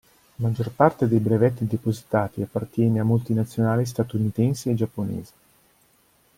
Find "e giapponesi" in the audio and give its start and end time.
4.71-5.31